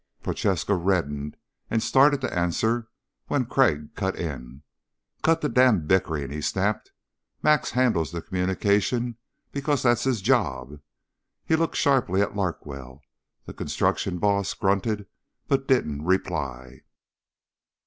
Prochaska 0.23 0.73
reddened 0.73 1.37
and 1.69 1.83
started 1.83 2.21
to 2.21 2.33
answer 2.35 2.89
when 3.27 3.45
Crag 3.45 3.93
cut 3.93 4.15
in: 4.15 4.63
"Cut 5.21 5.41
the 5.41 5.47
damned 5.47 5.87
bickering," 5.87 6.31
he 6.31 6.41
snapped. 6.41 6.91
"Max 7.43 7.69
handles 7.69 8.11
the 8.11 8.19
communication 8.23 9.17
because 9.51 9.83
that's 9.83 10.05
his 10.05 10.19
job." 10.23 10.79
He 11.45 11.55
looked 11.55 11.75
sharply 11.75 12.19
at 12.23 12.35
Larkwell. 12.35 13.03
The 13.45 13.53
construction 13.53 14.17
boss 14.17 14.55
grunted 14.55 15.05
but 15.47 15.67
didn't 15.67 16.03
reply. 16.03 16.81